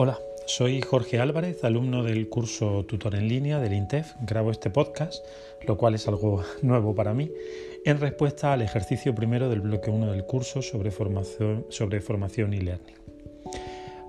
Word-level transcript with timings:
Hola, 0.00 0.16
soy 0.46 0.80
Jorge 0.80 1.18
Álvarez, 1.18 1.64
alumno 1.64 2.04
del 2.04 2.28
curso 2.28 2.84
Tutor 2.84 3.16
en 3.16 3.26
línea 3.26 3.58
del 3.58 3.72
INTEF. 3.72 4.14
Grabo 4.20 4.52
este 4.52 4.70
podcast, 4.70 5.26
lo 5.66 5.76
cual 5.76 5.96
es 5.96 6.06
algo 6.06 6.44
nuevo 6.62 6.94
para 6.94 7.14
mí, 7.14 7.32
en 7.84 7.98
respuesta 7.98 8.52
al 8.52 8.62
ejercicio 8.62 9.12
primero 9.12 9.48
del 9.48 9.60
bloque 9.60 9.90
1 9.90 10.12
del 10.12 10.24
curso 10.24 10.62
sobre 10.62 10.92
formación, 10.92 11.64
y 12.54 12.60
learning. 12.60 12.94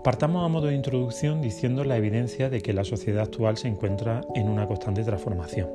Partamos 0.04 0.46
a 0.46 0.48
modo 0.48 0.68
de 0.68 0.76
introducción 0.76 1.42
diciendo 1.42 1.84
la 1.84 1.98
evidencia 1.98 2.52
de 2.52 2.62
que 2.62 2.74
la 2.74 2.84
sociedad 2.84 3.24
actual 3.24 3.58
se 3.58 3.68
encuentra 3.68 4.22
en 4.36 4.48
una 4.48 4.68
constante 4.68 5.04
transformación. 5.04 5.72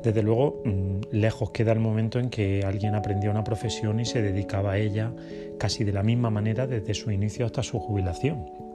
Desde 0.00 0.22
luego, 0.22 0.62
mm, 0.64 1.00
lejos 1.10 1.50
queda 1.50 1.72
el 1.72 1.80
momento 1.80 2.20
en 2.20 2.30
que 2.30 2.62
alguien 2.64 2.94
aprendía 2.94 3.32
una 3.32 3.42
profesión 3.42 3.98
y 3.98 4.04
se 4.04 4.22
dedicaba 4.22 4.74
a 4.74 4.78
ella 4.78 5.12
casi 5.58 5.82
de 5.82 5.92
la 5.92 6.04
misma 6.04 6.30
manera 6.30 6.68
desde 6.68 6.94
su 6.94 7.10
inicio 7.10 7.46
hasta 7.46 7.64
su 7.64 7.80
jubilación. 7.80 8.69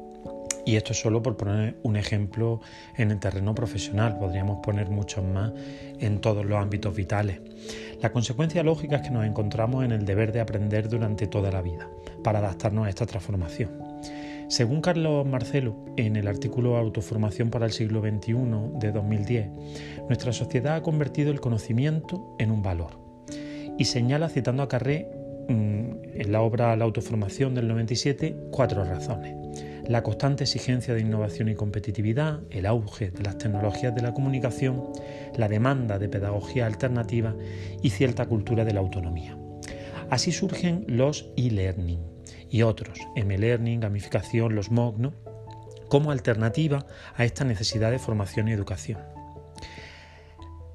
Y 0.65 0.77
esto 0.77 0.93
es 0.93 0.99
solo 0.99 1.21
por 1.21 1.37
poner 1.37 1.77
un 1.83 1.95
ejemplo 1.95 2.59
en 2.97 3.11
el 3.11 3.19
terreno 3.19 3.53
profesional, 3.53 4.17
podríamos 4.17 4.59
poner 4.63 4.89
muchos 4.89 5.23
más 5.23 5.53
en 5.99 6.19
todos 6.19 6.43
los 6.43 6.57
ámbitos 6.57 6.95
vitales. 6.95 7.39
La 8.01 8.11
consecuencia 8.11 8.63
lógica 8.63 8.97
es 8.97 9.03
que 9.03 9.11
nos 9.11 9.25
encontramos 9.25 9.85
en 9.85 9.91
el 9.91 10.05
deber 10.05 10.31
de 10.31 10.41
aprender 10.41 10.89
durante 10.89 11.27
toda 11.27 11.51
la 11.51 11.61
vida, 11.61 11.87
para 12.23 12.39
adaptarnos 12.39 12.87
a 12.87 12.89
esta 12.89 13.05
transformación. 13.05 13.85
Según 14.47 14.81
Carlos 14.81 15.25
Marcelo, 15.25 15.75
en 15.97 16.15
el 16.15 16.27
artículo 16.27 16.77
Autoformación 16.77 17.49
para 17.49 17.65
el 17.65 17.71
siglo 17.71 18.01
XXI 18.01 18.33
de 18.79 18.91
2010, 18.91 19.49
nuestra 20.07 20.33
sociedad 20.33 20.75
ha 20.75 20.81
convertido 20.81 21.31
el 21.31 21.41
conocimiento 21.41 22.35
en 22.37 22.51
un 22.51 22.61
valor. 22.61 22.99
Y 23.77 23.85
señala, 23.85 24.29
citando 24.29 24.63
a 24.63 24.67
Carré, 24.67 25.09
mm, 25.49 26.21
en 26.21 26.31
la 26.31 26.41
obra 26.41 26.75
La 26.75 26.85
Autoformación 26.85 27.55
del 27.55 27.67
97, 27.67 28.35
cuatro 28.51 28.83
razones. 28.83 29.44
La 29.87 30.01
constante 30.01 30.45
exigencia 30.45 30.95
de 30.95 31.01
innovación 31.01 31.47
y 31.47 31.53
competitividad, 31.53 32.39
el 32.49 32.65
auge 32.65 33.11
de 33.11 33.21
las 33.21 33.37
tecnologías 33.37 33.93
de 33.93 34.01
la 34.01 34.15
comunicación, 34.15 34.83
la 35.37 35.47
demanda 35.47 35.99
de 35.99 36.09
pedagogía 36.09 36.65
alternativa 36.65 37.35
y 37.83 37.91
cierta 37.91 38.25
cultura 38.25 38.65
de 38.65 38.73
la 38.73 38.79
autonomía. 38.79 39.37
Así 40.09 40.31
surgen 40.31 40.85
los 40.87 41.29
e-learning 41.37 41.99
y 42.49 42.63
otros, 42.63 42.97
M-Learning, 43.15 43.79
gamificación, 43.79 44.55
los 44.55 44.71
MOOC, 44.71 45.13
como 45.87 46.09
alternativa 46.09 46.87
a 47.15 47.23
esta 47.23 47.43
necesidad 47.45 47.91
de 47.91 47.99
formación 47.99 48.47
y 48.47 48.53
educación. 48.53 48.99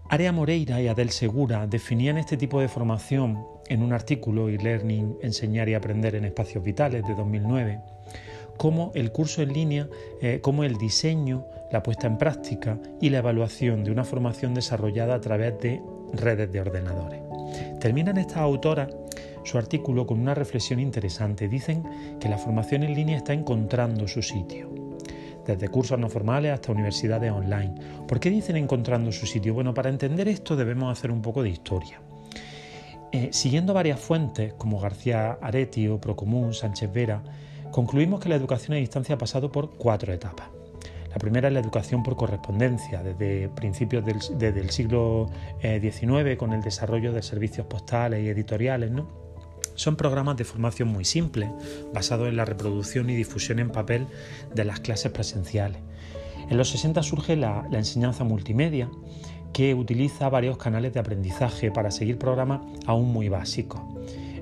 Area 0.08 0.30
Moreira 0.30 0.80
y 0.80 0.86
Adel 0.86 1.10
Segura 1.10 1.66
definían 1.66 2.16
este 2.16 2.36
tipo 2.36 2.60
de 2.60 2.68
formación 2.68 3.44
en 3.68 3.82
un 3.82 3.92
artículo 3.92 4.48
e-learning 4.48 5.18
Enseñar 5.20 5.68
y 5.68 5.74
aprender 5.74 6.14
en 6.14 6.26
espacios 6.26 6.62
vitales 6.62 7.04
de 7.06 7.14
2009 7.14 7.80
como 8.60 8.92
el 8.94 9.10
curso 9.10 9.40
en 9.40 9.54
línea, 9.54 9.88
eh, 10.20 10.40
como 10.42 10.64
el 10.64 10.76
diseño, 10.76 11.46
la 11.72 11.82
puesta 11.82 12.06
en 12.06 12.18
práctica 12.18 12.78
y 13.00 13.08
la 13.08 13.20
evaluación 13.20 13.84
de 13.84 13.90
una 13.90 14.04
formación 14.04 14.52
desarrollada 14.52 15.14
a 15.14 15.20
través 15.22 15.58
de 15.60 15.80
redes 16.12 16.52
de 16.52 16.60
ordenadores. 16.60 17.22
Terminan 17.80 18.18
estas 18.18 18.36
autoras 18.36 18.90
su 19.44 19.56
artículo 19.56 20.06
con 20.06 20.20
una 20.20 20.34
reflexión 20.34 20.78
interesante. 20.78 21.48
Dicen 21.48 21.84
que 22.20 22.28
la 22.28 22.36
formación 22.36 22.82
en 22.82 22.94
línea 22.94 23.16
está 23.16 23.32
encontrando 23.32 24.06
su 24.06 24.20
sitio, 24.20 24.68
desde 25.46 25.68
cursos 25.68 25.98
no 25.98 26.10
formales 26.10 26.52
hasta 26.52 26.70
universidades 26.70 27.32
online. 27.32 27.72
¿Por 28.06 28.20
qué 28.20 28.28
dicen 28.28 28.58
encontrando 28.58 29.10
su 29.10 29.24
sitio? 29.24 29.54
Bueno, 29.54 29.72
para 29.72 29.88
entender 29.88 30.28
esto 30.28 30.54
debemos 30.54 30.92
hacer 30.92 31.10
un 31.10 31.22
poco 31.22 31.42
de 31.42 31.48
historia. 31.48 31.98
Eh, 33.10 33.30
siguiendo 33.32 33.72
varias 33.72 34.00
fuentes 34.00 34.52
como 34.52 34.78
García 34.78 35.38
Aretio, 35.40 35.98
Procomún, 35.98 36.52
Sánchez 36.52 36.92
Vera, 36.92 37.22
concluimos 37.70 38.20
que 38.20 38.28
la 38.28 38.36
educación 38.36 38.74
a 38.74 38.80
distancia 38.80 39.14
ha 39.14 39.18
pasado 39.18 39.50
por 39.50 39.70
cuatro 39.70 40.12
etapas. 40.12 40.48
La 41.10 41.16
primera 41.16 41.48
es 41.48 41.54
la 41.54 41.60
educación 41.60 42.04
por 42.04 42.16
correspondencia, 42.16 43.02
desde 43.02 43.48
principios 43.48 44.04
del, 44.04 44.70
siglo 44.70 45.28
XIX, 45.60 46.02
eh, 46.04 46.36
con 46.38 46.52
el 46.52 46.62
desarrollo 46.62 47.12
de 47.12 47.22
servicios 47.22 47.66
postales 47.66 48.24
y 48.24 48.28
editoriales. 48.28 48.92
Son 49.74 49.96
programas 49.96 50.36
de 50.36 50.44
formación 50.44 50.88
muy 50.88 51.04
simples, 51.04 51.50
basados 51.92 52.28
en 52.28 52.36
la 52.36 52.44
reproducción 52.44 53.10
y 53.10 53.16
difusión 53.16 53.58
en 53.58 53.70
papel 53.70 54.06
de 54.54 54.64
las 54.64 54.78
clases 54.80 55.10
presenciales. 55.10 55.80
En 56.48 56.56
los 56.56 56.70
60 56.70 57.02
surge 57.02 57.36
la, 57.36 57.66
enseñanza 57.72 58.22
multimedia, 58.22 58.88
que 59.52 59.74
utiliza 59.74 60.28
varios 60.28 60.58
canales 60.58 60.92
de 60.92 61.00
aprendizaje 61.00 61.72
para 61.72 61.90
seguir 61.90 62.18
programas 62.18 62.60
aún 62.86 63.12
muy 63.12 63.28
básicos. 63.28 63.80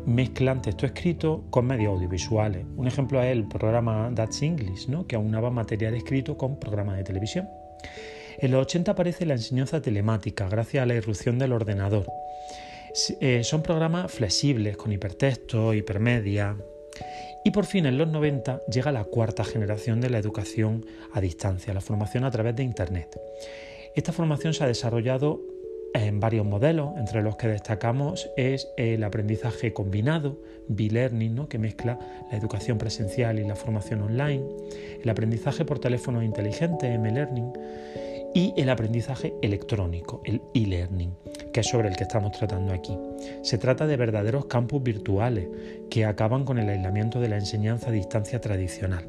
Mezclan 0.08 0.62
texto 0.62 0.86
escrito 0.86 1.44
con 1.50 1.66
medios 1.66 1.94
audiovisuales. 1.94 2.64
Un 2.76 2.86
ejemplo 2.88 3.22
es 3.22 3.30
el 3.30 3.46
programa 3.46 4.10
That's 4.14 4.42
English, 4.42 4.88
¿no? 4.88 5.06
que 5.06 5.16
aunaba 5.16 5.50
material 5.50 5.94
escrito 5.94 6.36
con 6.36 6.58
programas 6.58 6.96
de 6.96 7.04
televisión. 7.04 7.48
En 8.40 8.50
los 8.52 8.62
80 8.62 8.92
aparece 8.92 9.26
la 9.26 9.34
enseñanza 9.34 9.82
telemática 9.82 10.48
gracias 10.48 10.82
a 10.82 10.86
la 10.86 10.94
irrupción 10.94 11.38
del 11.38 11.52
ordenador 11.52 12.06
eh, 13.20 13.44
son 13.44 13.62
programas 13.62 14.10
flexibles 14.10 14.76
con 14.76 14.92
hipertexto, 14.92 15.74
hipermedia. 15.74 16.56
Y 17.44 17.50
por 17.50 17.64
fin 17.64 17.86
en 17.86 17.96
los 17.96 18.08
90 18.08 18.62
llega 18.70 18.92
la 18.92 19.04
cuarta 19.04 19.44
generación 19.44 20.00
de 20.00 20.10
la 20.10 20.18
educación 20.18 20.84
a 21.12 21.20
distancia, 21.20 21.72
la 21.72 21.80
formación 21.80 22.24
a 22.24 22.30
través 22.30 22.56
de 22.56 22.64
Internet. 22.64 23.20
Esta 23.94 24.12
formación 24.12 24.54
se 24.54 24.64
ha 24.64 24.66
desarrollado 24.66 25.40
en 25.94 26.20
varios 26.20 26.46
modelos, 26.46 26.90
entre 26.96 27.22
los 27.22 27.36
que 27.36 27.48
destacamos 27.48 28.30
es 28.36 28.68
el 28.76 29.02
aprendizaje 29.04 29.72
combinado, 29.72 30.38
B-Learning, 30.68 31.46
que 31.46 31.58
mezcla 31.58 31.98
la 32.30 32.36
educación 32.36 32.78
presencial 32.78 33.38
y 33.38 33.46
la 33.46 33.56
formación 33.56 34.02
online, 34.02 34.44
el 35.02 35.08
aprendizaje 35.08 35.64
por 35.64 35.78
teléfono 35.78 36.22
inteligente, 36.22 36.92
M-Learning, 36.92 37.52
y 38.34 38.52
el 38.56 38.68
aprendizaje 38.70 39.34
electrónico, 39.42 40.20
el 40.24 40.42
e-learning, 40.54 41.14
sobre 41.62 41.88
el 41.88 41.96
que 41.96 42.04
estamos 42.04 42.32
tratando 42.32 42.72
aquí. 42.72 42.96
Se 43.42 43.58
trata 43.58 43.86
de 43.86 43.96
verdaderos 43.96 44.46
campus 44.46 44.82
virtuales 44.82 45.48
que 45.90 46.04
acaban 46.04 46.44
con 46.44 46.58
el 46.58 46.68
aislamiento 46.68 47.20
de 47.20 47.28
la 47.28 47.36
enseñanza 47.36 47.88
a 47.88 47.92
distancia 47.92 48.40
tradicional. 48.40 49.08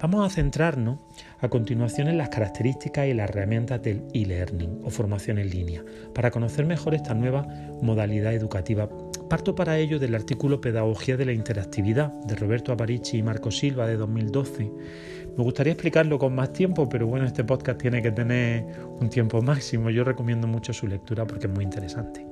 Vamos 0.00 0.26
a 0.26 0.34
centrarnos 0.34 0.98
a 1.40 1.48
continuación 1.48 2.08
en 2.08 2.18
las 2.18 2.28
características 2.28 3.06
y 3.06 3.14
las 3.14 3.30
herramientas 3.30 3.82
del 3.82 4.04
e-learning 4.12 4.82
o 4.84 4.90
formación 4.90 5.38
en 5.38 5.50
línea, 5.50 5.84
para 6.14 6.30
conocer 6.30 6.66
mejor 6.66 6.94
esta 6.94 7.14
nueva 7.14 7.46
modalidad 7.82 8.34
educativa. 8.34 8.88
Parto 9.28 9.54
para 9.54 9.78
ello 9.78 9.98
del 9.98 10.14
artículo 10.14 10.60
Pedagogía 10.60 11.16
de 11.16 11.26
la 11.26 11.32
Interactividad 11.32 12.12
de 12.24 12.34
Roberto 12.34 12.72
Aparici 12.72 13.18
y 13.18 13.22
Marco 13.22 13.50
Silva 13.50 13.86
de 13.86 13.96
2012 13.96 14.70
me 15.38 15.44
gustaría 15.44 15.72
explicarlo 15.72 16.18
con 16.18 16.34
más 16.34 16.52
tiempo, 16.52 16.88
pero 16.88 17.06
bueno, 17.06 17.24
este 17.24 17.44
podcast 17.44 17.80
tiene 17.80 18.02
que 18.02 18.10
tener 18.10 18.64
un 18.98 19.08
tiempo 19.08 19.40
máximo. 19.40 19.88
Yo 19.88 20.02
recomiendo 20.02 20.48
mucho 20.48 20.72
su 20.72 20.88
lectura 20.88 21.28
porque 21.28 21.46
es 21.46 21.52
muy 21.52 21.62
interesante. 21.62 22.26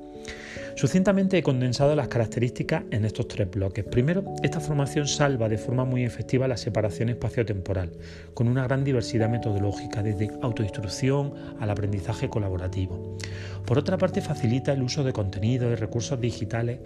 Sucintamente 0.75 1.37
he 1.37 1.41
condensado 1.41 1.95
las 1.95 2.09
características 2.09 2.83
en 2.91 3.05
estos 3.05 3.29
tres 3.29 3.49
bloques. 3.49 3.85
Primero, 3.85 4.25
esta 4.43 4.59
formación 4.59 5.07
salva 5.07 5.47
de 5.47 5.57
forma 5.57 5.85
muy 5.85 6.03
efectiva 6.03 6.49
la 6.49 6.57
separación 6.57 7.07
espacio-temporal, 7.07 7.93
con 8.33 8.49
una 8.49 8.65
gran 8.65 8.83
diversidad 8.83 9.29
metodológica, 9.29 10.03
desde 10.03 10.29
autoinstrucción 10.41 11.33
al 11.61 11.69
aprendizaje 11.69 12.27
colaborativo. 12.27 13.17
Por 13.65 13.77
otra 13.77 13.97
parte, 13.97 14.19
facilita 14.19 14.73
el 14.73 14.83
uso 14.83 15.05
de 15.05 15.13
contenidos 15.13 15.71
y 15.71 15.75
recursos 15.75 16.19
digitales 16.19 16.79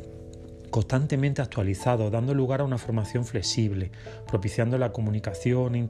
constantemente 0.71 1.41
actualizado, 1.41 2.09
dando 2.09 2.33
lugar 2.33 2.61
a 2.61 2.63
una 2.63 2.77
formación 2.77 3.25
flexible, 3.25 3.91
propiciando 4.27 4.77
la 4.77 4.91
comunicación 4.91 5.75
e 5.75 5.87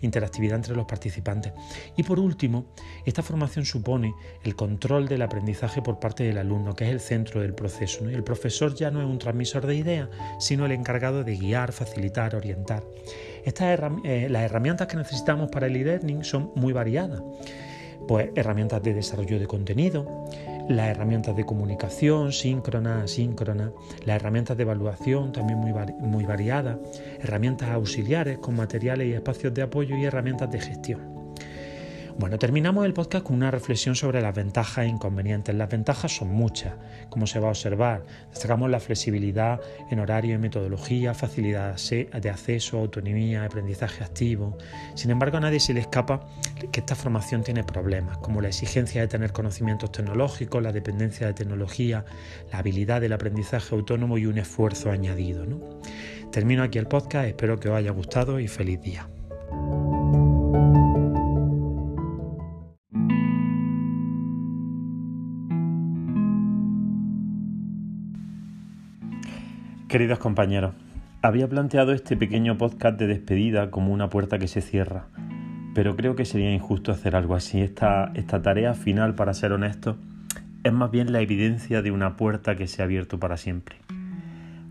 interactividad 0.00 0.56
entre 0.56 0.74
los 0.74 0.86
participantes. 0.86 1.52
Y 1.96 2.02
por 2.02 2.18
último, 2.18 2.64
esta 3.06 3.22
formación 3.22 3.64
supone 3.64 4.14
el 4.42 4.56
control 4.56 5.06
del 5.06 5.22
aprendizaje 5.22 5.82
por 5.82 6.00
parte 6.00 6.24
del 6.24 6.38
alumno, 6.38 6.74
que 6.74 6.84
es 6.86 6.90
el 6.90 7.00
centro 7.00 7.40
del 7.40 7.54
proceso. 7.54 8.08
El 8.08 8.24
profesor 8.24 8.74
ya 8.74 8.90
no 8.90 9.00
es 9.00 9.06
un 9.06 9.18
transmisor 9.18 9.66
de 9.66 9.76
ideas, 9.76 10.08
sino 10.40 10.66
el 10.66 10.72
encargado 10.72 11.22
de 11.22 11.36
guiar, 11.36 11.72
facilitar, 11.72 12.34
orientar. 12.34 12.82
Eh, 13.44 14.28
las 14.30 14.42
herramientas 14.42 14.86
que 14.86 14.96
necesitamos 14.96 15.50
para 15.50 15.66
el 15.66 15.76
e-learning 15.76 16.24
son 16.24 16.52
muy 16.54 16.72
variadas. 16.72 17.22
Pues 18.08 18.30
herramientas 18.34 18.82
de 18.82 18.94
desarrollo 18.94 19.38
de 19.38 19.46
contenido, 19.46 20.26
las 20.68 20.88
herramientas 20.88 21.36
de 21.36 21.44
comunicación 21.44 22.32
síncrona, 22.32 23.02
asíncrona, 23.02 23.72
las 24.04 24.16
herramientas 24.16 24.56
de 24.56 24.62
evaluación 24.62 25.32
también 25.32 25.58
muy, 25.58 25.72
muy 26.00 26.24
variadas, 26.24 26.78
herramientas 27.20 27.70
auxiliares 27.70 28.38
con 28.38 28.56
materiales 28.56 29.08
y 29.08 29.12
espacios 29.12 29.54
de 29.54 29.62
apoyo 29.62 29.96
y 29.96 30.04
herramientas 30.04 30.50
de 30.50 30.60
gestión. 30.60 31.11
Bueno, 32.18 32.38
terminamos 32.38 32.84
el 32.84 32.92
podcast 32.92 33.24
con 33.24 33.36
una 33.36 33.50
reflexión 33.50 33.94
sobre 33.94 34.20
las 34.20 34.34
ventajas 34.34 34.84
e 34.84 34.88
inconvenientes. 34.88 35.54
Las 35.54 35.70
ventajas 35.70 36.14
son 36.14 36.28
muchas, 36.28 36.74
como 37.08 37.26
se 37.26 37.40
va 37.40 37.48
a 37.48 37.50
observar. 37.50 38.04
Destacamos 38.30 38.70
la 38.70 38.80
flexibilidad 38.80 39.60
en 39.90 39.98
horario 39.98 40.34
y 40.34 40.38
metodología, 40.38 41.14
facilidad 41.14 41.76
de 41.76 42.30
acceso, 42.30 42.78
autonomía, 42.78 43.44
aprendizaje 43.44 44.04
activo. 44.04 44.58
Sin 44.94 45.10
embargo, 45.10 45.38
a 45.38 45.40
nadie 45.40 45.58
se 45.58 45.72
le 45.72 45.80
escapa 45.80 46.20
que 46.70 46.80
esta 46.80 46.94
formación 46.94 47.42
tiene 47.42 47.64
problemas, 47.64 48.18
como 48.18 48.40
la 48.40 48.48
exigencia 48.48 49.00
de 49.00 49.08
tener 49.08 49.32
conocimientos 49.32 49.90
tecnológicos, 49.90 50.62
la 50.62 50.72
dependencia 50.72 51.26
de 51.26 51.32
tecnología, 51.32 52.04
la 52.52 52.58
habilidad 52.58 53.00
del 53.00 53.14
aprendizaje 53.14 53.74
autónomo 53.74 54.18
y 54.18 54.26
un 54.26 54.38
esfuerzo 54.38 54.90
añadido. 54.90 55.46
Termino 56.30 56.62
aquí 56.62 56.78
el 56.78 56.86
podcast, 56.86 57.26
espero 57.26 57.58
que 57.58 57.68
os 57.68 57.76
haya 57.76 57.90
gustado 57.90 58.38
y 58.38 58.48
feliz 58.48 58.80
día. 58.82 59.08
Queridos 69.92 70.18
compañeros, 70.20 70.72
había 71.20 71.46
planteado 71.50 71.92
este 71.92 72.16
pequeño 72.16 72.56
podcast 72.56 72.98
de 72.98 73.06
despedida 73.06 73.70
como 73.70 73.92
una 73.92 74.08
puerta 74.08 74.38
que 74.38 74.48
se 74.48 74.62
cierra, 74.62 75.04
pero 75.74 75.96
creo 75.96 76.16
que 76.16 76.24
sería 76.24 76.50
injusto 76.50 76.92
hacer 76.92 77.14
algo 77.14 77.34
así. 77.34 77.60
Esta, 77.60 78.10
esta 78.14 78.40
tarea 78.40 78.72
final, 78.72 79.14
para 79.14 79.34
ser 79.34 79.52
honesto, 79.52 79.98
es 80.64 80.72
más 80.72 80.90
bien 80.90 81.12
la 81.12 81.20
evidencia 81.20 81.82
de 81.82 81.90
una 81.90 82.16
puerta 82.16 82.56
que 82.56 82.68
se 82.68 82.80
ha 82.80 82.86
abierto 82.86 83.20
para 83.20 83.36
siempre. 83.36 83.76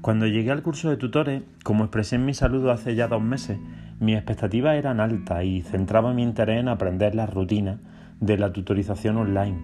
Cuando 0.01 0.25
llegué 0.25 0.50
al 0.50 0.63
curso 0.63 0.89
de 0.89 0.97
tutores, 0.97 1.44
como 1.63 1.83
expresé 1.83 2.15
en 2.15 2.25
mi 2.25 2.33
saludo 2.33 2.71
hace 2.71 2.95
ya 2.95 3.07
dos 3.07 3.21
meses, 3.21 3.59
mis 4.00 4.15
expectativas 4.15 4.75
eran 4.75 5.00
altas 5.00 5.44
y 5.44 5.62
centraba 5.62 6.15
mi 6.15 6.23
interés 6.23 6.62
en 6.62 6.68
aprender 6.68 7.13
las 7.13 7.31
rutinas 7.31 7.77
de 8.21 8.39
la 8.39 8.51
tutorización 8.51 9.18
online. 9.18 9.59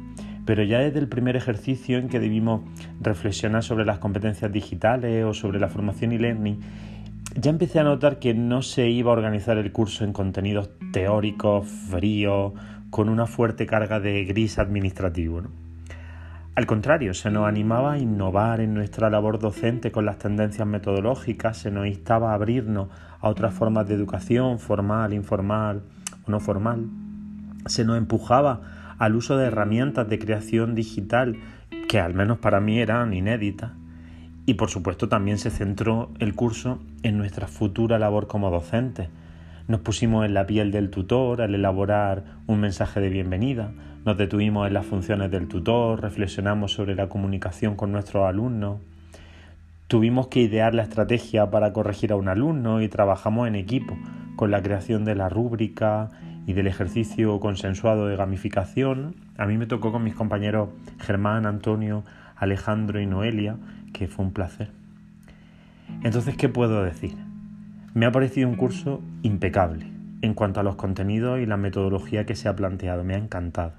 Pero 0.46 0.62
ya 0.62 0.78
desde 0.78 1.00
el 1.00 1.08
primer 1.08 1.36
ejercicio 1.36 1.98
en 1.98 2.10
que 2.10 2.20
debimos 2.20 2.62
reflexionar 3.00 3.64
sobre 3.64 3.86
las 3.86 4.00
competencias 4.00 4.52
digitales 4.52 5.26
o 5.26 5.34
sobre 5.34 5.60
la 5.60 5.70
formación 5.70 6.12
y 6.12 6.18
learning, 6.18 6.60
ya 7.36 7.52
empecé 7.52 7.80
a 7.80 7.84
notar 7.84 8.20
que 8.20 8.34
no 8.34 8.62
se 8.62 8.90
iba 8.90 9.12
a 9.12 9.14
organizar 9.14 9.58
el 9.58 9.72
curso 9.72 10.04
en 10.04 10.14
contenidos 10.14 10.70
teóricos, 10.92 11.68
fríos, 11.68 12.54
con 12.90 13.10
una 13.10 13.28
fuerte 13.28 13.66
carga 13.66 14.00
de 14.00 14.26
gris 14.26 14.60
administrativo. 14.60 15.44
Al 16.56 16.66
contrario, 16.66 17.14
se 17.14 17.30
nos 17.30 17.48
animaba 17.48 17.94
a 17.94 17.98
innovar 18.00 18.62
en 18.62 18.74
nuestra 18.74 19.12
labor 19.12 19.38
docente 19.38 19.92
con 19.92 20.06
las 20.06 20.18
tendencias 20.18 20.68
metodológicas, 20.68 21.58
se 21.58 21.70
nos 21.70 21.86
instaba 21.86 22.32
a 22.32 22.34
abrirnos 22.34 22.88
a 23.22 23.30
otras 23.30 23.54
formas 23.54 23.88
de 23.88 23.94
educación, 23.94 24.58
formal, 24.58 25.14
informal 25.14 25.84
o 26.26 26.32
no 26.32 26.40
formal. 26.40 26.88
Se 27.68 27.86
nos 27.86 27.98
empujaba 28.00 28.96
al 28.98 29.16
uso 29.16 29.38
de 29.38 29.46
herramientas 29.46 30.10
de 30.10 30.18
creación 30.18 30.74
digital 30.74 31.36
que 31.88 32.00
al 32.00 32.14
menos 32.14 32.38
para 32.40 32.60
mí 32.60 32.80
eran 32.80 33.14
inéditas. 33.14 33.72
Y 34.46 34.56
por 34.56 34.70
supuesto 34.70 35.10
también 35.10 35.38
se 35.38 35.50
centró 35.50 36.12
el 36.20 36.36
curso 36.36 36.80
en 37.04 37.18
nuestra 37.18 37.48
futura 37.48 38.00
labor 38.00 38.28
como 38.28 38.50
docentes. 38.50 39.10
Nos 39.68 39.82
pusimos 39.82 40.26
en 40.26 40.34
la 40.34 40.48
piel 40.48 40.72
del 40.72 40.90
tutor 40.90 41.42
al 41.42 41.54
elaborar 41.54 42.24
un 42.48 42.62
mensaje 42.62 43.02
de 43.02 43.10
bienvenida, 43.10 43.72
nos 44.06 44.18
detuvimos 44.18 44.66
en 44.66 44.74
las 44.74 44.86
funciones 44.86 45.30
del 45.30 45.50
tutor, 45.50 46.02
reflexionamos 46.02 46.72
sobre 46.72 46.96
la 46.96 47.10
comunicación 47.10 47.76
con 47.76 47.92
nuestros 47.92 48.26
alumnos, 48.26 48.80
tuvimos 49.90 50.28
que 50.28 50.40
idear 50.40 50.74
la 50.74 50.84
estrategia 50.84 51.52
para 51.52 51.74
corregir 51.74 52.14
a 52.14 52.16
un 52.16 52.30
alumno 52.30 52.82
y 52.82 52.88
trabajamos 52.88 53.50
en 53.50 53.56
equipo 53.56 53.98
con 54.38 54.52
la 54.52 54.64
creación 54.64 55.04
de 55.04 55.16
la 55.16 55.28
rúbrica 55.28 56.12
y 56.48 56.54
del 56.54 56.66
ejercicio 56.66 57.40
consensuado 57.40 58.08
de 58.08 58.16
gamificación. 58.16 59.16
A 59.38 59.46
mí 59.46 59.58
me 59.58 59.68
tocó 59.68 59.92
con 59.92 60.04
mis 60.04 60.16
compañeros 60.16 60.70
Germán, 60.98 61.46
Antonio, 61.46 62.04
Alejandro 62.38 63.02
y 63.02 63.06
Noelia, 63.06 63.58
que 63.94 64.08
fue 64.08 64.26
un 64.26 64.32
placer. 64.32 64.72
Entonces, 66.04 66.38
¿qué 66.38 66.48
puedo 66.48 66.84
decir? 66.84 67.16
Me 67.94 68.06
ha 68.06 68.12
parecido 68.14 68.48
un 68.48 68.56
curso 68.56 69.02
impecable 69.24 69.88
en 70.22 70.34
cuanto 70.34 70.62
a 70.62 70.64
los 70.64 70.78
contenidos 70.78 71.40
y 71.40 71.46
la 71.46 71.58
metodología 71.58 72.26
que 72.26 72.36
se 72.36 72.48
ha 72.48 72.56
planteado. 72.56 73.04
Me 73.04 73.16
ha 73.16 73.18
encantado. 73.18 73.74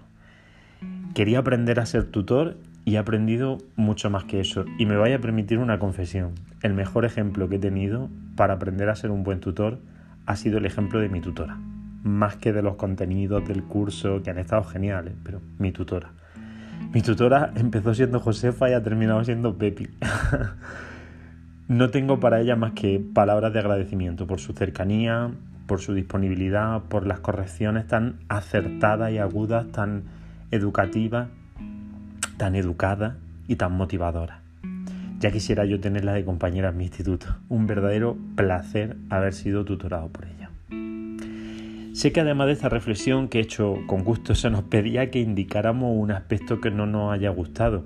Quería 1.15 1.39
aprender 1.39 1.81
a 1.81 1.87
ser 1.87 2.05
tutor 2.05 2.59
y 2.85 2.97
he 2.97 2.99
aprendido 2.99 3.59
mucho 3.77 4.11
más 4.11 4.25
que 4.25 4.41
eso. 4.41 4.67
Y 4.79 4.85
me 4.85 4.97
vaya 4.97 5.17
a 5.17 5.21
permitir 5.21 5.59
una 5.59 5.79
confesión. 5.79 6.35
El 6.63 6.75
mejor 6.75 7.07
ejemplo 7.07 7.49
que 7.49 7.57
he 7.57 7.61
tenido 7.61 8.11
para 8.37 8.55
aprender 8.55 8.91
a 8.91 8.95
ser 8.95 9.11
un 9.11 9.25
buen 9.25 9.41
tutor 9.41 9.79
ha 10.27 10.37
sido 10.37 10.59
el 10.59 10.67
ejemplo 10.67 11.01
de 11.01 11.09
mi 11.09 11.23
tutora. 11.23 11.57
Más 12.09 12.37
que 12.37 12.55
de 12.55 12.63
los 12.63 12.77
contenidos 12.77 13.47
del 13.47 13.63
curso 13.63 14.23
que 14.23 14.31
han 14.31 14.39
estado 14.39 14.65
geniales, 14.65 15.13
pero 15.23 15.43
mi 15.59 15.73
tutora. 15.73 16.11
Mi 16.95 17.03
tutora 17.03 17.53
empezó 17.55 17.93
siendo 17.93 18.19
Josefa 18.19 18.71
y 18.71 18.73
ha 18.73 18.83
terminado 18.83 19.23
siendo 19.25 19.59
Pepi. 19.59 19.89
no 21.69 21.91
tengo 21.91 22.19
para 22.19 22.41
ella 22.41 22.57
más 22.57 22.73
que 22.73 22.99
palabras 23.13 23.53
de 23.53 23.59
agradecimiento 23.59 24.27
por 24.27 24.41
su 24.41 24.55
cercanía, 24.55 25.31
por 25.67 25.81
su 25.81 25.93
disponibilidad, 25.93 26.83
por 26.85 27.07
las 27.07 27.21
correcciones 27.21 27.87
tan 27.87 28.21
acertadas 28.29 29.13
y 29.13 29.19
agudas, 29.19 29.71
tan 29.71 30.05
educativas, 30.51 31.29
tan 32.39 32.57
educadas 32.57 33.17
y 33.49 33.57
tan 33.57 33.73
motivadoras. 33.73 34.41
Ya 35.21 35.31
quisiera 35.31 35.67
yo 35.67 35.79
tenerla 35.79 36.15
de 36.15 36.25
compañera 36.25 36.71
en 36.71 36.79
mi 36.79 36.85
instituto. 36.85 37.27
Un 37.51 37.67
verdadero 37.67 38.17
placer 38.35 38.97
haber 39.11 39.35
sido 39.35 39.67
tutorado 39.67 40.09
por 40.09 40.25
ella. 40.27 40.48
Sé 41.93 42.13
que 42.13 42.21
además 42.21 42.47
de 42.47 42.53
esta 42.53 42.69
reflexión 42.69 43.29
que 43.29 43.39
he 43.39 43.43
hecho 43.43 43.77
con 43.87 44.05
gusto 44.05 44.35
se 44.35 44.51
nos 44.51 44.63
pedía 44.63 45.11
que 45.11 45.21
indicáramos 45.21 45.97
un 45.97 46.11
aspecto 46.13 46.61
que 46.61 46.71
no 46.71 46.87
nos 46.87 47.13
haya 47.13 47.31
gustado. 47.31 47.85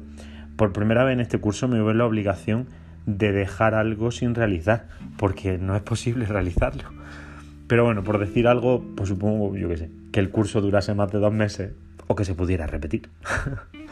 Por 0.56 0.72
primera 0.72 1.04
vez 1.04 1.14
en 1.14 1.20
este 1.20 1.38
curso 1.38 1.68
me 1.68 1.80
veo 1.80 1.94
la 1.94 2.04
obligación 2.04 2.66
de 3.06 3.32
dejar 3.32 3.74
algo 3.74 4.10
sin 4.10 4.34
realizar, 4.34 4.88
porque 5.16 5.58
no 5.58 5.76
es 5.76 5.82
posible 5.82 6.26
realizarlo. 6.26 6.84
Pero 7.66 7.84
bueno, 7.84 8.04
por 8.04 8.18
decir 8.18 8.48
algo, 8.48 8.84
pues 8.96 9.08
supongo, 9.08 9.56
yo 9.56 9.68
qué 9.68 9.76
sé, 9.76 9.90
que 10.12 10.20
el 10.20 10.30
curso 10.30 10.60
durase 10.60 10.94
más 10.94 11.10
de 11.10 11.18
dos 11.18 11.32
meses 11.32 11.72
o 12.06 12.14
que 12.14 12.24
se 12.24 12.34
pudiera 12.34 12.66
repetir. 12.66 13.08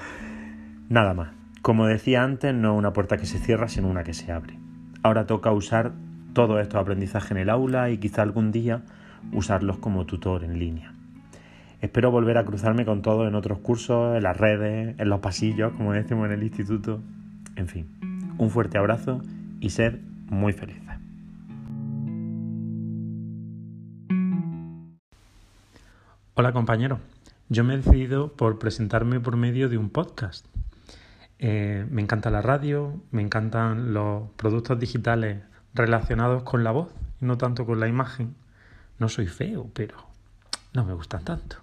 Nada 0.89 1.15
más. 1.15 1.31
Como 1.63 1.87
decía 1.87 2.23
antes, 2.23 2.55
no 2.55 2.75
una 2.75 2.93
puerta 2.93 3.17
que 3.17 3.27
se 3.27 3.39
cierra, 3.39 3.69
sino 3.69 3.89
una 3.89 4.03
que 4.03 4.15
se 4.15 4.33
abre. 4.33 4.59
Ahora 5.03 5.27
toca 5.27 5.53
usar 5.53 5.93
todo 6.33 6.59
estos 6.59 6.81
aprendizaje 6.81 7.35
en 7.35 7.39
el 7.39 7.51
aula 7.51 7.91
y 7.91 7.99
quizá 7.99 8.23
algún 8.23 8.51
día 8.51 8.83
usarlos 9.33 9.79
como 9.79 10.07
tutor 10.07 10.45
en 10.45 10.59
línea. 10.59 10.95
Espero 11.81 12.11
volver 12.11 12.37
a 12.37 12.45
cruzarme 12.45 12.85
con 12.85 13.01
todo 13.01 13.27
en 13.27 13.35
otros 13.35 13.59
cursos, 13.59 14.17
en 14.17 14.23
las 14.23 14.37
redes, 14.37 14.95
en 14.99 15.09
los 15.09 15.21
pasillos, 15.21 15.73
como 15.73 15.93
decimos 15.93 16.27
en 16.27 16.33
el 16.33 16.43
instituto. 16.43 17.01
En 17.57 17.69
fin, 17.69 18.35
un 18.39 18.51
fuerte 18.51 18.77
abrazo 18.77 19.23
y 19.61 19.71
ser 19.71 20.01
muy 20.29 20.53
felices. 20.53 20.91
Hola 26.35 26.53
compañero, 26.53 27.01
yo 27.49 27.65
me 27.65 27.75
he 27.75 27.77
decidido 27.79 28.33
por 28.33 28.59
presentarme 28.59 29.21
por 29.21 29.37
medio 29.37 29.69
de 29.69 29.77
un 29.77 29.91
podcast. 29.91 30.47
Eh, 31.39 31.87
me 31.91 32.03
encanta 32.03 32.31
la 32.31 32.43
radio, 32.43 33.03
me 33.11 33.23
encantan 33.23 33.93
los 33.93 34.31
productos 34.37 34.79
digitales 34.79 35.43
relacionados 35.75 36.43
con 36.43 36.65
la 36.65 36.71
voz 36.71 36.89
y 37.21 37.25
no 37.25 37.39
tanto 37.39 37.67
con 37.67 37.81
la 37.81 37.89
imagen. 37.89 38.35
No 39.01 39.09
soy 39.09 39.27
feo, 39.27 39.69
pero 39.75 39.97
no 40.75 40.85
me 40.85 40.93
gustan 40.93 41.25
tanto. 41.25 41.57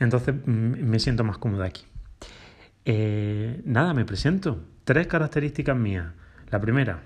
Entonces 0.00 0.34
me 0.46 0.98
siento 0.98 1.22
más 1.22 1.38
cómodo 1.38 1.62
aquí. 1.62 1.84
Eh, 2.84 3.60
nada, 3.64 3.92
me 3.92 4.06
presento. 4.06 4.64
Tres 4.84 5.06
características 5.06 5.76
mías. 5.76 6.06
La 6.50 6.60
primera, 6.60 7.02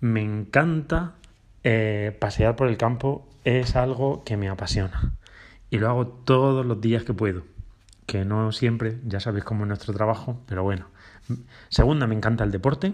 me 0.00 0.22
encanta 0.22 1.14
eh, 1.62 2.16
pasear 2.20 2.56
por 2.56 2.66
el 2.66 2.76
campo, 2.76 3.28
es 3.44 3.76
algo 3.76 4.24
que 4.24 4.36
me 4.36 4.48
apasiona. 4.48 5.12
Y 5.70 5.78
lo 5.78 5.88
hago 5.88 6.08
todos 6.08 6.66
los 6.66 6.80
días 6.80 7.04
que 7.04 7.14
puedo. 7.14 7.44
Que 8.06 8.24
no 8.24 8.50
siempre, 8.50 8.98
ya 9.04 9.20
sabéis 9.20 9.44
cómo 9.44 9.64
es 9.64 9.68
nuestro 9.68 9.94
trabajo, 9.94 10.42
pero 10.46 10.64
bueno. 10.64 10.88
Segunda, 11.68 12.08
me 12.08 12.16
encanta 12.16 12.42
el 12.42 12.50
deporte 12.50 12.92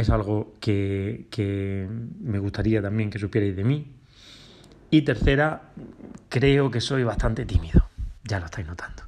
es 0.00 0.10
algo 0.10 0.54
que, 0.60 1.88
me 2.20 2.38
gustaría 2.38 2.82
también 2.82 3.10
que 3.10 3.18
supierais 3.18 3.56
de 3.56 3.64
mí. 3.64 3.96
Y 4.90 5.02
tercera, 5.02 5.70
creo 6.28 6.70
que 6.70 6.80
soy 6.80 7.04
bastante 7.04 7.46
tímido. 7.46 7.88
Ya 8.24 8.40
lo 8.40 8.46
estáis 8.46 8.66
notando. 8.66 9.04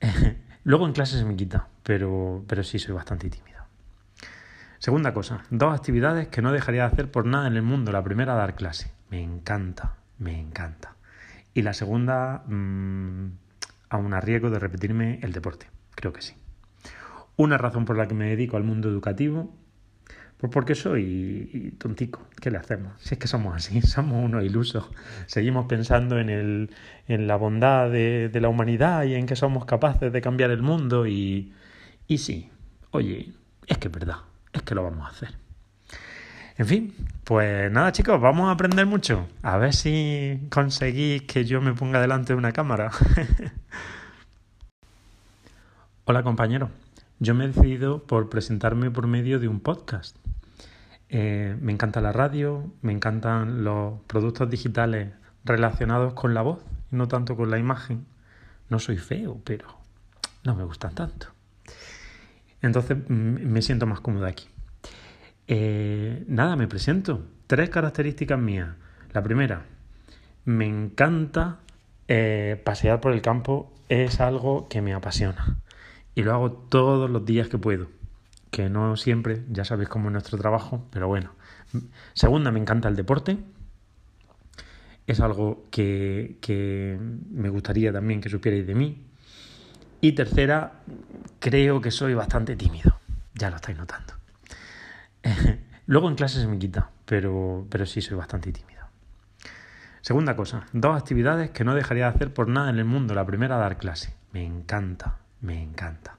Luego 0.64 0.86
en 0.86 0.92
clase 0.92 1.18
se 1.18 1.24
me 1.24 1.36
quita, 1.36 1.68
pero, 1.82 2.44
pero 2.46 2.62
sí 2.62 2.78
soy 2.78 2.94
bastante 2.94 3.28
tímido. 3.30 3.58
Segunda 4.78 5.12
cosa, 5.12 5.42
dos 5.50 5.74
actividades 5.74 6.28
que 6.28 6.40
no 6.40 6.52
dejaría 6.52 6.82
de 6.82 6.92
hacer 6.92 7.10
por 7.10 7.26
nada 7.26 7.48
en 7.48 7.56
el 7.56 7.62
mundo. 7.62 7.90
La 7.90 8.04
primera, 8.04 8.34
dar 8.34 8.54
clase. 8.54 8.92
Me 9.10 9.22
encanta, 9.22 9.94
me 10.18 10.38
encanta. 10.38 10.94
Y 11.54 11.62
la 11.62 11.72
segunda, 11.72 12.44
mmm, 12.46 13.30
aún 13.88 14.14
a 14.14 14.20
riesgo 14.20 14.50
de 14.50 14.58
repetirme, 14.60 15.18
el 15.22 15.32
deporte. 15.32 15.66
Creo 15.96 16.12
que 16.12 16.22
sí. 16.22 16.34
Una 17.36 17.58
razón 17.58 17.84
por 17.84 17.96
la 17.96 18.06
que 18.06 18.14
me 18.14 18.28
dedico 18.28 18.56
al 18.56 18.64
mundo 18.64 18.88
educativo 18.88 19.54
pues 20.38 20.52
porque 20.52 20.74
soy 20.74 21.74
tontico. 21.78 22.26
¿Qué 22.40 22.50
le 22.50 22.58
hacemos? 22.58 22.92
Si 23.00 23.14
es 23.14 23.18
que 23.18 23.26
somos 23.26 23.54
así, 23.54 23.82
somos 23.82 24.24
unos 24.24 24.44
ilusos. 24.44 24.88
Seguimos 25.26 25.66
pensando 25.66 26.18
en, 26.18 26.30
el, 26.30 26.70
en 27.08 27.26
la 27.26 27.36
bondad 27.36 27.90
de, 27.90 28.28
de, 28.28 28.40
la 28.40 28.48
humanidad 28.48 29.04
y 29.04 29.14
en 29.14 29.26
que 29.26 29.36
somos 29.36 29.64
capaces 29.64 30.12
de 30.12 30.20
cambiar 30.20 30.50
el 30.50 30.62
mundo 30.62 31.06
y, 31.06 31.52
y 32.06 32.18
sí, 32.18 32.50
oye, 32.92 33.32
es 33.66 33.78
que 33.78 33.88
es 33.88 33.92
verdad, 33.92 34.18
es 34.52 34.62
que 34.62 34.74
lo 34.74 34.84
vamos 34.84 35.06
a 35.06 35.10
hacer. 35.10 35.34
En 36.56 36.66
fin, 36.66 36.94
pues 37.24 37.70
nada 37.70 37.92
chicos, 37.92 38.20
vamos 38.20 38.48
a 38.48 38.52
aprender 38.52 38.86
mucho. 38.86 39.28
A 39.42 39.58
ver 39.58 39.74
si 39.74 40.40
conseguís 40.50 41.22
que 41.22 41.44
yo 41.44 41.60
me 41.60 41.72
ponga 41.72 42.00
delante 42.00 42.32
de 42.32 42.38
una 42.38 42.52
cámara. 42.52 42.90
Hola 46.04 46.22
compañero, 46.22 46.70
yo 47.20 47.34
me 47.34 47.44
he 47.44 47.48
decidido 47.48 48.02
por 48.04 48.28
presentarme 48.28 48.90
por 48.90 49.06
medio 49.06 49.38
de 49.38 49.46
un 49.46 49.60
podcast. 49.60 50.16
Eh, 51.10 51.56
me 51.60 51.72
encanta 51.72 52.00
la 52.00 52.12
radio, 52.12 52.72
me 52.82 52.92
encantan 52.92 53.64
los 53.64 54.00
productos 54.06 54.50
digitales 54.50 55.12
relacionados 55.44 56.14
con 56.14 56.34
la 56.34 56.42
voz 56.42 56.64
no 56.90 57.08
tanto 57.08 57.36
con 57.36 57.50
la 57.50 57.58
imagen. 57.58 58.06
No 58.68 58.78
soy 58.78 58.96
feo, 58.96 59.40
pero 59.44 59.66
no 60.44 60.54
me 60.54 60.64
gustan 60.64 60.94
tanto. 60.94 61.28
Entonces 62.60 62.96
mm, 63.08 63.46
me 63.46 63.62
siento 63.62 63.86
más 63.86 64.00
cómodo 64.00 64.26
aquí. 64.26 64.48
Eh, 65.46 66.24
nada, 66.28 66.56
me 66.56 66.68
presento. 66.68 67.24
Tres 67.46 67.70
características 67.70 68.38
mías. 68.38 68.68
La 69.12 69.22
primera, 69.22 69.64
me 70.44 70.66
encanta 70.66 71.60
eh, 72.08 72.60
pasear 72.64 73.00
por 73.00 73.12
el 73.12 73.22
campo, 73.22 73.72
es 73.88 74.20
algo 74.20 74.68
que 74.68 74.82
me 74.82 74.92
apasiona. 74.92 75.58
Y 76.14 76.22
lo 76.22 76.34
hago 76.34 76.52
todos 76.52 77.08
los 77.08 77.24
días 77.24 77.48
que 77.48 77.58
puedo. 77.58 77.88
Que 78.50 78.68
no 78.68 78.96
siempre, 78.96 79.44
ya 79.50 79.64
sabéis 79.64 79.88
cómo 79.88 80.08
es 80.08 80.12
nuestro 80.12 80.38
trabajo, 80.38 80.86
pero 80.90 81.08
bueno. 81.08 81.32
Segunda, 82.14 82.50
me 82.50 82.60
encanta 82.60 82.88
el 82.88 82.96
deporte. 82.96 83.38
Es 85.06 85.20
algo 85.20 85.64
que, 85.70 86.38
que 86.40 86.98
me 87.30 87.48
gustaría 87.48 87.92
también 87.92 88.20
que 88.20 88.28
supierais 88.28 88.66
de 88.66 88.74
mí. 88.74 89.04
Y 90.00 90.12
tercera, 90.12 90.80
creo 91.40 91.80
que 91.80 91.90
soy 91.90 92.14
bastante 92.14 92.56
tímido. 92.56 93.00
Ya 93.34 93.50
lo 93.50 93.56
estáis 93.56 93.76
notando. 93.76 94.14
Luego 95.86 96.08
en 96.08 96.16
clase 96.16 96.40
se 96.40 96.46
me 96.46 96.58
quita, 96.58 96.90
pero, 97.04 97.66
pero 97.70 97.86
sí 97.86 98.02
soy 98.02 98.16
bastante 98.16 98.52
tímido. 98.52 98.86
Segunda 100.02 100.36
cosa, 100.36 100.66
dos 100.72 100.96
actividades 100.96 101.50
que 101.50 101.64
no 101.64 101.74
dejaría 101.74 102.04
de 102.04 102.16
hacer 102.16 102.32
por 102.32 102.48
nada 102.48 102.70
en 102.70 102.78
el 102.78 102.84
mundo. 102.84 103.14
La 103.14 103.26
primera, 103.26 103.56
dar 103.56 103.78
clase. 103.78 104.14
Me 104.32 104.44
encanta, 104.44 105.18
me 105.40 105.62
encanta. 105.62 106.17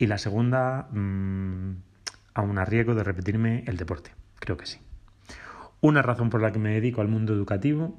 Y 0.00 0.08
la 0.08 0.18
segunda, 0.18 0.88
mmm, 0.90 1.74
aún 2.34 2.58
a 2.58 2.64
riesgo 2.64 2.96
de 2.96 3.04
repetirme 3.04 3.62
el 3.68 3.76
deporte. 3.76 4.10
Creo 4.40 4.56
que 4.56 4.66
sí. 4.66 4.78
Una 5.80 6.02
razón 6.02 6.30
por 6.30 6.42
la 6.42 6.50
que 6.50 6.58
me 6.58 6.72
dedico 6.72 7.02
al 7.02 7.08
mundo 7.08 7.32
educativo 7.32 7.96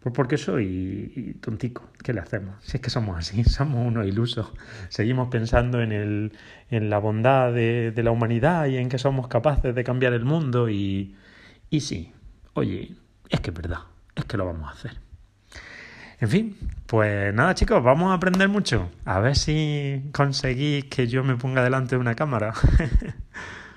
pues 0.00 0.14
porque 0.14 0.36
soy 0.38 1.36
tontico. 1.40 1.88
¿Qué 2.04 2.12
le 2.12 2.20
hacemos? 2.20 2.62
Si 2.62 2.76
es 2.76 2.80
que 2.80 2.90
somos 2.90 3.18
así, 3.18 3.42
somos 3.44 3.86
unos 3.86 4.06
ilusos. 4.06 4.52
Seguimos 4.88 5.28
pensando 5.28 5.82
en, 5.82 5.92
el, 5.92 6.32
en 6.70 6.88
la 6.88 6.98
bondad 6.98 7.52
de, 7.52 7.90
de, 7.90 8.02
la 8.02 8.12
humanidad 8.12 8.66
y 8.66 8.76
en 8.76 8.88
que 8.88 8.98
somos 8.98 9.28
capaces 9.28 9.74
de 9.74 9.84
cambiar 9.84 10.12
el 10.12 10.24
mundo 10.24 10.70
y, 10.70 11.16
y 11.68 11.80
sí, 11.80 12.12
oye, 12.54 12.94
es 13.28 13.40
que 13.40 13.50
es 13.50 13.56
verdad, 13.56 13.80
es 14.14 14.24
que 14.24 14.36
lo 14.36 14.46
vamos 14.46 14.68
a 14.68 14.72
hacer. 14.72 15.07
En 16.20 16.28
fin, 16.28 16.56
pues 16.86 17.32
nada 17.32 17.54
chicos, 17.54 17.82
vamos 17.82 18.10
a 18.10 18.14
aprender 18.14 18.48
mucho. 18.48 18.90
A 19.04 19.20
ver 19.20 19.36
si 19.36 20.02
conseguís 20.12 20.84
que 20.86 21.06
yo 21.06 21.22
me 21.22 21.36
ponga 21.36 21.62
delante 21.62 21.94
de 21.94 22.00
una 22.00 22.14
cámara. 22.16 22.54